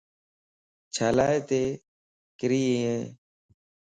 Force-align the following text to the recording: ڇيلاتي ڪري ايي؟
ڇيلاتي 0.93 1.63
ڪري 2.39 2.61
ايي؟ 2.75 2.97